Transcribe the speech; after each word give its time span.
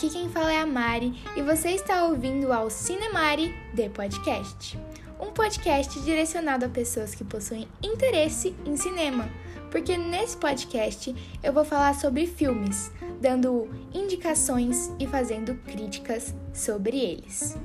aqui 0.00 0.08
quem 0.08 0.30
fala 0.30 0.50
é 0.50 0.58
a 0.58 0.64
Mari 0.64 1.12
e 1.36 1.42
você 1.42 1.72
está 1.72 2.04
ouvindo 2.04 2.54
ao 2.54 2.70
Cinemari 2.70 3.54
The 3.76 3.90
Podcast, 3.90 4.78
um 5.20 5.26
podcast 5.26 6.00
direcionado 6.00 6.64
a 6.64 6.70
pessoas 6.70 7.14
que 7.14 7.22
possuem 7.22 7.68
interesse 7.82 8.56
em 8.64 8.78
cinema, 8.78 9.28
porque 9.70 9.98
nesse 9.98 10.38
podcast 10.38 11.14
eu 11.42 11.52
vou 11.52 11.66
falar 11.66 11.94
sobre 11.94 12.26
filmes, 12.26 12.90
dando 13.20 13.68
indicações 13.92 14.90
e 14.98 15.06
fazendo 15.06 15.54
críticas 15.66 16.34
sobre 16.54 16.98
eles. 16.98 17.58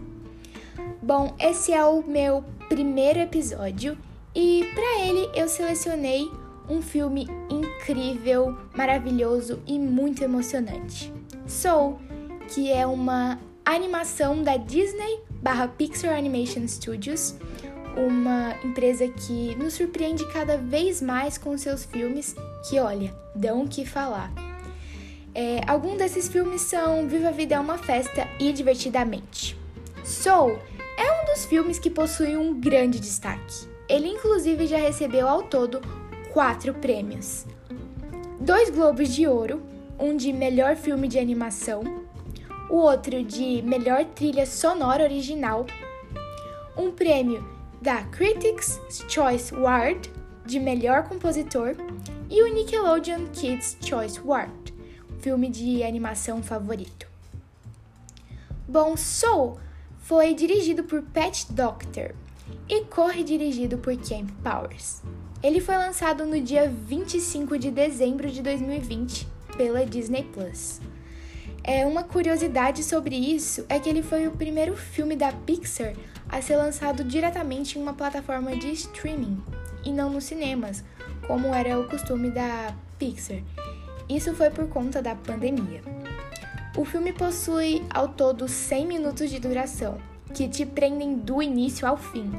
Bom, 1.02 1.34
esse 1.40 1.72
é 1.72 1.86
o 1.86 2.04
meu 2.06 2.44
primeiro 2.68 3.20
episódio 3.20 3.98
e 4.36 4.70
para 4.76 5.06
ele 5.06 5.30
eu 5.34 5.48
selecionei 5.48 6.30
um 6.68 6.82
filme 6.82 7.30
incrível, 7.50 8.58
maravilhoso 8.76 9.64
e 9.66 9.80
muito 9.80 10.22
emocionante. 10.22 11.14
Soul, 11.48 12.00
que 12.48 12.72
é 12.72 12.86
uma 12.86 13.40
animação 13.66 14.44
da 14.44 14.58
Disney 14.58 15.20
barra 15.42 15.68
Pixar 15.68 16.18
Animation 16.18 16.68
Studios, 16.68 17.36
uma 17.96 18.56
empresa 18.64 19.08
que 19.08 19.56
nos 19.56 19.74
surpreende 19.74 20.26
cada 20.32 20.58
vez 20.58 21.02
mais 21.02 21.38
com 21.38 21.58
seus 21.58 21.86
filmes, 21.86 22.36
que 22.68 22.80
olha, 22.80 23.14
dão 23.36 23.64
o 23.64 23.68
que 23.68 23.86
falar. 23.86 24.32
É, 25.34 25.62
alguns 25.68 25.98
desses 25.98 26.30
filmes 26.30 26.62
são 26.62 27.08
Viva 27.08 27.28
a 27.28 27.32
Vida 27.32 27.56
é 27.56 27.60
uma 27.60 27.78
Festa 27.78 28.28
e 28.40 28.52
Divertidamente. 28.54 29.58
Soul 30.04 30.58
é 30.98 31.22
um 31.22 31.26
dos 31.26 31.46
filmes 31.46 31.78
que 31.78 31.90
possui 31.90 32.38
um 32.38 32.60
grande 32.60 33.00
destaque. 33.00 33.68
Ele 33.88 34.08
inclusive 34.08 34.66
já 34.66 34.78
recebeu 34.78 35.28
ao 35.28 35.44
todo 35.44 35.82
quatro 36.32 36.74
prêmios: 36.74 37.46
dois 38.40 38.70
Globos 38.70 39.10
de 39.14 39.28
Ouro, 39.28 39.62
um 40.00 40.16
de 40.16 40.32
melhor 40.34 40.76
filme 40.76 41.08
de 41.08 41.20
animação, 41.20 42.05
o 42.76 42.80
outro 42.80 43.24
de 43.24 43.62
melhor 43.62 44.04
trilha 44.04 44.46
sonora 44.46 45.02
original, 45.02 45.66
um 46.76 46.92
prêmio 46.92 47.42
da 47.82 48.04
Critics' 48.04 48.82
Choice 49.08 49.56
Award 49.56 50.12
de 50.46 50.60
melhor 50.60 51.04
compositor 51.04 51.74
e 52.30 52.44
o 52.44 52.54
Nickelodeon 52.54 53.28
Kids 53.28 53.78
Choice 53.80 54.20
Award, 54.20 54.74
filme 55.22 55.50
de 55.50 55.84
animação 55.84 56.44
favorito. 56.44 57.08
Bom, 58.68 58.98
Soul 58.98 59.58
foi 60.00 60.34
dirigido 60.34 60.84
por 60.84 61.02
Pat 61.02 61.46
Doctor 61.52 62.14
e 62.68 62.84
corre-dirigido 62.84 63.78
por 63.78 63.96
Camp 63.96 64.30
Powers. 64.44 65.02
Ele 65.42 65.62
foi 65.62 65.78
lançado 65.78 66.26
no 66.26 66.42
dia 66.42 66.70
25 66.70 67.58
de 67.58 67.72
dezembro 67.72 68.30
de 68.30 68.42
2020 68.42 69.26
pela 69.56 69.86
Disney 69.86 70.24
Plus. 70.24 70.82
É 71.68 71.84
uma 71.84 72.04
curiosidade 72.04 72.84
sobre 72.84 73.16
isso 73.16 73.66
é 73.68 73.80
que 73.80 73.90
ele 73.90 74.04
foi 74.04 74.28
o 74.28 74.32
primeiro 74.32 74.78
filme 74.78 75.16
da 75.16 75.32
Pixar 75.32 75.96
a 76.30 76.40
ser 76.40 76.58
lançado 76.58 77.04
diretamente 77.04 77.80
em 77.80 77.82
uma 77.82 77.96
plataforma 77.96 78.56
de 78.56 78.72
streaming 78.72 79.42
e 79.84 79.92
não 79.92 80.12
nos 80.12 80.26
cinemas, 80.26 80.84
como 81.26 81.48
era 81.56 81.80
o 81.80 81.90
costume 81.90 82.30
da 82.30 82.72
Pixar. 83.00 83.40
Isso 84.08 84.36
foi 84.36 84.52
por 84.52 84.70
conta 84.70 85.02
da 85.02 85.16
pandemia. 85.16 85.82
O 86.78 86.86
filme 86.86 87.12
possui 87.12 87.84
ao 87.90 88.10
todo 88.10 88.48
100 88.48 88.86
minutos 88.86 89.32
de 89.32 89.40
duração, 89.40 89.98
que 90.36 90.48
te 90.48 90.68
prendem 90.68 91.16
do 91.16 91.42
início 91.42 91.88
ao 91.88 91.98
fim. 91.98 92.32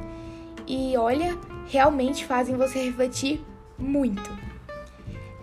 E 0.65 0.95
olha, 0.95 1.37
realmente 1.67 2.25
fazem 2.25 2.55
você 2.55 2.79
refletir 2.79 3.43
muito. 3.77 4.46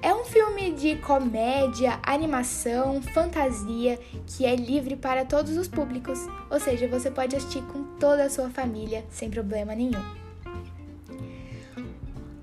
É 0.04 0.14
um 0.14 0.22
filme 0.22 0.70
de 0.72 0.96
comédia, 0.96 1.98
animação, 2.02 3.00
fantasia 3.00 3.98
que 4.26 4.44
é 4.44 4.54
livre 4.54 4.96
para 4.96 5.24
todos 5.24 5.56
os 5.56 5.66
públicos, 5.66 6.18
ou 6.50 6.60
seja, 6.60 6.86
você 6.86 7.10
pode 7.10 7.34
assistir 7.34 7.62
com 7.72 7.84
toda 7.98 8.22
a 8.22 8.28
sua 8.28 8.50
família 8.50 9.02
sem 9.08 9.30
problema 9.30 9.74
nenhum. 9.74 10.04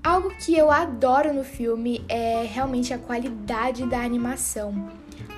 Algo 0.02 0.30
que 0.30 0.58
eu 0.58 0.72
adoro 0.72 1.32
no 1.32 1.44
filme 1.44 2.04
é 2.08 2.44
realmente 2.52 2.92
a 2.92 2.98
qualidade 2.98 3.86
da 3.86 4.00
animação. 4.00 4.90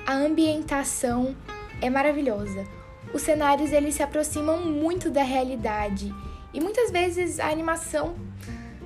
A 0.03 0.13
ambientação 0.15 1.35
é 1.79 1.91
maravilhosa. 1.91 2.65
Os 3.13 3.21
cenários 3.21 3.71
eles 3.71 3.93
se 3.93 4.01
aproximam 4.01 4.61
muito 4.61 5.11
da 5.11 5.21
realidade 5.21 6.11
e 6.51 6.59
muitas 6.59 6.89
vezes 6.89 7.39
a 7.39 7.51
animação 7.51 8.15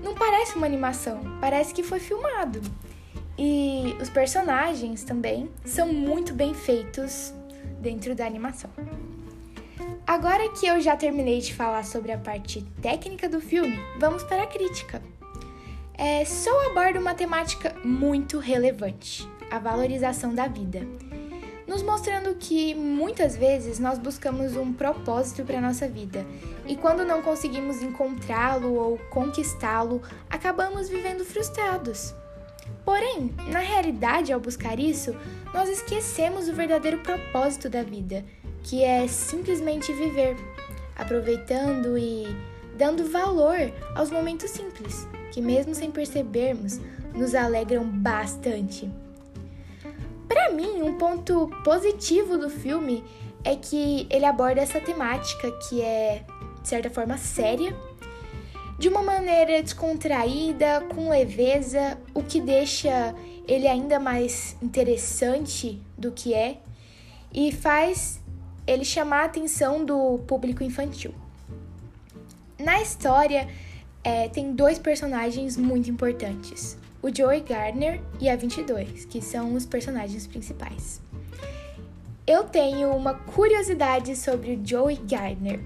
não 0.04 0.14
parece 0.14 0.58
uma 0.58 0.68
animação, 0.68 1.22
parece 1.40 1.74
que 1.74 1.84
foi 1.84 2.02
filmado. 2.02 2.62
E 3.42 3.96
os 4.02 4.10
personagens 4.10 5.06
também 5.06 5.50
são 5.64 5.94
muito 5.94 6.34
bem 6.34 6.54
feitos 6.54 7.34
dentro 7.80 8.14
da 8.14 8.26
animação. 8.26 8.70
Agora 10.06 10.50
que 10.50 10.68
eu 10.68 10.82
já 10.82 10.98
terminei 10.98 11.40
de 11.40 11.54
falar 11.54 11.86
sobre 11.86 12.12
a 12.12 12.18
parte 12.18 12.62
técnica 12.82 13.30
do 13.30 13.40
filme, 13.40 13.80
vamos 13.98 14.24
para 14.24 14.44
a 14.44 14.48
crítica. 14.48 15.02
É, 15.94 16.26
só 16.26 16.70
aborda 16.70 17.00
uma 17.00 17.16
temática 17.16 17.74
muito 17.82 18.40
relevante: 18.40 19.26
a 19.50 19.58
valorização 19.58 20.36
da 20.36 20.50
vida, 20.50 20.82
nos 21.66 21.82
mostrando 21.82 22.36
que 22.36 22.76
muitas 22.76 23.38
vezes 23.38 23.80
nós 23.80 23.98
buscamos 23.98 24.58
um 24.58 24.74
propósito 24.74 25.46
para 25.46 25.62
nossa 25.62 25.88
vida 25.88 26.26
e 26.68 26.76
quando 26.76 27.06
não 27.06 27.22
conseguimos 27.22 27.82
encontrá-lo 27.82 28.74
ou 28.74 28.98
conquistá-lo, 29.10 30.02
acabamos 30.30 30.90
vivendo 30.90 31.24
frustrados. 31.24 32.14
Porém, 32.90 33.32
na 33.52 33.60
realidade, 33.60 34.34
ao 34.34 34.40
buscar 34.40 34.80
isso, 34.80 35.16
nós 35.54 35.70
esquecemos 35.70 36.50
o 36.50 36.56
verdadeiro 36.56 36.98
propósito 37.02 37.70
da 37.70 37.84
vida, 37.84 38.26
que 38.64 38.84
é 38.84 39.08
simplesmente 39.08 39.94
viver, 39.94 40.36
aproveitando 40.96 41.96
e 42.00 42.26
dando 42.76 43.06
valor 43.12 43.72
aos 43.96 44.10
momentos 44.10 44.50
simples, 44.50 45.08
que 45.32 45.40
mesmo 45.40 45.76
sem 45.76 45.92
percebermos, 45.92 46.82
nos 47.14 47.36
alegram 47.36 47.88
bastante. 47.88 48.92
Para 50.28 50.50
mim, 50.50 50.82
um 50.82 50.98
ponto 50.98 51.48
positivo 51.64 52.40
do 52.40 52.50
filme 52.50 53.04
é 53.44 53.56
que 53.56 54.08
ele 54.10 54.26
aborda 54.26 54.62
essa 54.62 54.82
temática 54.82 55.52
que 55.70 55.80
é, 55.80 56.24
de 56.60 56.68
certa 56.68 56.90
forma, 56.90 57.20
séria 57.20 57.72
de 58.80 58.88
uma 58.88 59.04
maneira 59.04 59.62
descontraída, 59.62 60.82
com 60.96 61.10
leveza, 61.10 61.98
o 62.14 62.24
que 62.24 62.40
deixa 62.40 63.14
ele 63.46 63.68
ainda 63.68 64.00
mais 64.00 64.56
interessante 64.62 65.82
do 65.98 66.12
que 66.14 66.34
é 66.34 66.62
e 67.34 67.52
faz 67.52 68.22
ele 68.66 68.86
chamar 68.86 69.24
a 69.24 69.26
atenção 69.26 69.84
do 69.84 70.20
público 70.20 70.64
infantil. 70.64 71.14
Na 72.58 72.82
história, 72.82 73.50
é, 74.02 74.30
tem 74.30 74.54
dois 74.54 74.80
personagens 74.80 75.58
muito 75.58 75.90
importantes: 75.90 76.78
o 77.02 77.14
Joey 77.14 77.42
Gardner 77.42 78.02
e 78.22 78.30
a 78.30 78.36
22, 78.38 79.04
que 79.04 79.22
são 79.22 79.56
os 79.56 79.66
personagens 79.66 80.26
principais. 80.26 81.02
Eu 82.26 82.46
tenho 82.46 82.92
uma 82.92 83.14
curiosidade 83.14 84.16
sobre 84.16 84.54
o 84.54 84.66
Joey 84.66 84.98
Gardner 84.98 85.60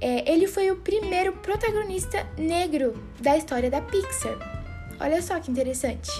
é, 0.00 0.30
ele 0.30 0.46
foi 0.46 0.70
o 0.70 0.76
primeiro 0.76 1.32
protagonista 1.34 2.26
negro 2.36 2.94
da 3.20 3.36
história 3.36 3.70
da 3.70 3.80
Pixar. 3.80 4.36
Olha 5.00 5.20
só 5.22 5.38
que 5.40 5.50
interessante. 5.50 6.10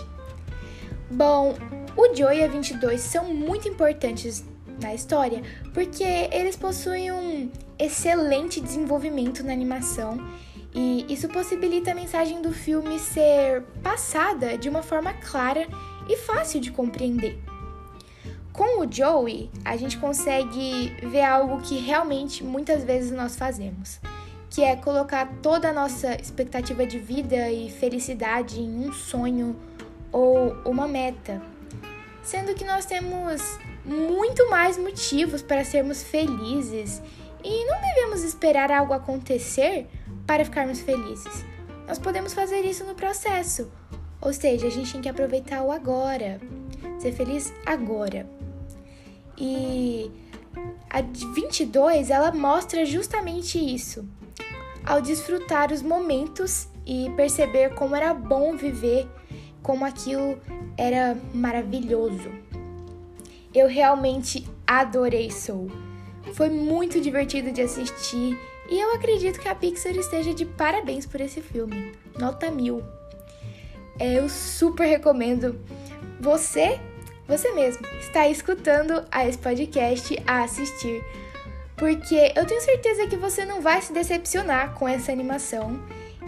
Bom, 1.11 1.55
o 1.97 2.15
Joe 2.15 2.37
e 2.37 2.45
a 2.45 2.49
22 2.49 3.01
são 3.01 3.33
muito 3.33 3.69
importantes 3.69 4.45
na 4.81 4.95
história 4.95 5.43
porque 5.73 6.05
eles 6.05 6.57
possuem 6.57 7.11
um 7.11 7.51
excelente 7.79 8.61
desenvolvimento 8.61 9.43
na 9.43 9.53
animação 9.53 10.19
e 10.75 11.07
isso 11.09 11.29
possibilita 11.29 11.93
a 11.93 11.95
mensagem 11.95 12.43
do 12.43 12.53
filme 12.53 12.99
ser 12.99 13.63
passada 13.83 14.59
de 14.59 14.69
uma 14.69 14.83
forma 14.83 15.13
clara 15.15 15.67
e 16.09 16.17
fácil 16.17 16.61
de 16.61 16.71
compreender. 16.71 17.39
Com 18.59 18.81
o 18.81 18.93
Joey, 18.93 19.49
a 19.65 19.77
gente 19.77 19.97
consegue 19.99 20.93
ver 21.01 21.23
algo 21.23 21.61
que 21.61 21.79
realmente 21.79 22.43
muitas 22.43 22.83
vezes 22.83 23.13
nós 23.13 23.37
fazemos, 23.37 24.01
que 24.51 24.65
é 24.65 24.75
colocar 24.75 25.33
toda 25.41 25.69
a 25.69 25.73
nossa 25.73 26.17
expectativa 26.21 26.85
de 26.85 26.99
vida 26.99 27.53
e 27.53 27.71
felicidade 27.71 28.61
em 28.61 28.89
um 28.89 28.93
sonho 28.93 29.55
ou 30.11 30.57
uma 30.65 30.89
meta, 30.89 31.41
sendo 32.21 32.53
que 32.53 32.65
nós 32.65 32.85
temos 32.85 33.41
muito 33.85 34.51
mais 34.51 34.77
motivos 34.77 35.41
para 35.41 35.65
sermos 35.65 36.03
felizes 36.03 37.01
e 37.45 37.65
não 37.65 37.81
devemos 37.81 38.25
esperar 38.25 38.73
algo 38.73 38.93
acontecer 38.93 39.87
para 40.27 40.45
ficarmos 40.45 40.81
felizes. 40.81 41.45
Nós 41.87 42.01
podemos 42.01 42.35
fazer 42.35 42.63
isso 42.63 42.83
no 42.83 42.97
processo, 42.97 43.71
ou 44.21 44.33
seja, 44.33 44.67
a 44.67 44.71
gente 44.71 44.91
tem 44.91 45.01
que 45.01 45.09
aproveitar 45.09 45.63
o 45.63 45.71
agora, 45.71 46.41
ser 46.99 47.13
feliz 47.13 47.55
agora. 47.65 48.27
E 49.41 50.11
a 50.91 51.01
22 51.01 52.11
ela 52.11 52.33
mostra 52.33 52.85
justamente 52.85 53.59
isso. 53.59 54.07
Ao 54.85 55.01
desfrutar 55.01 55.73
os 55.73 55.83
momentos 55.83 56.69
e 56.87 57.11
perceber 57.17 57.75
como 57.75 57.95
era 57.95 58.13
bom 58.15 58.57
viver, 58.57 59.07
como 59.63 59.85
aquilo 59.85 60.39
era 60.77 61.17
maravilhoso. 61.35 62.31
Eu 63.55 63.69
realmente 63.69 64.49
adorei 64.67 65.31
Soul. 65.31 65.71
Foi 66.33 66.49
muito 66.49 67.01
divertido 67.01 67.53
de 67.53 67.63
assistir 67.63 68.39
e 68.71 68.79
eu 68.79 68.95
acredito 68.95 69.41
que 69.41 69.49
a 69.49 69.55
Pixar 69.55 69.97
esteja 69.97 70.35
de 70.35 70.45
parabéns 70.45 71.07
por 71.07 71.21
esse 71.21 71.41
filme. 71.41 71.93
Nota 72.19 72.51
mil. 72.51 72.83
É, 73.99 74.19
eu 74.19 74.29
super 74.29 74.87
recomendo 74.87 75.59
você, 76.21 76.79
você 77.29 77.53
mesmo, 77.53 77.87
está 78.01 78.27
escutando 78.27 79.05
a 79.13 79.29
esse 79.29 79.37
podcast 79.37 80.21
a 80.27 80.45
assistir. 80.45 81.05
Porque 81.77 82.33
eu 82.35 82.47
tenho 82.47 82.61
certeza 82.61 83.07
que 83.07 83.17
você 83.17 83.45
não 83.45 83.61
vai 83.61 83.81
se 83.83 83.93
decepcionar 83.93 84.75
com 84.75 84.89
essa 84.89 85.13
animação 85.13 85.81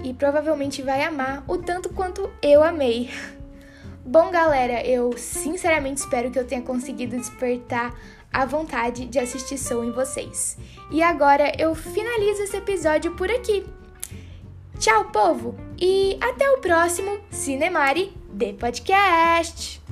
e 0.04 0.12
provavelmente 0.12 0.82
vai 0.82 1.02
amar 1.02 1.42
o 1.48 1.58
tanto 1.58 1.88
quanto 1.88 2.30
eu 2.42 2.62
amei. 2.62 3.10
Bom, 4.04 4.30
galera, 4.30 4.86
eu 4.86 5.16
sinceramente 5.16 6.00
espero 6.00 6.30
que 6.30 6.38
eu 6.38 6.46
tenha 6.46 6.62
conseguido 6.62 7.16
despertar 7.16 7.94
a 8.32 8.44
vontade 8.44 9.06
de 9.06 9.18
assistir 9.18 9.58
Soul 9.58 9.84
em 9.84 9.92
vocês. 9.92 10.56
E 10.90 11.02
agora 11.02 11.52
eu 11.58 11.74
finalizo 11.74 12.42
esse 12.42 12.56
episódio 12.56 13.14
por 13.16 13.30
aqui. 13.30 13.64
Tchau, 14.78 15.06
povo! 15.06 15.56
E 15.78 16.16
até 16.20 16.50
o 16.50 16.58
próximo 16.58 17.20
Cinemari 17.30 18.12
de 18.32 18.52
Podcast! 18.52 19.89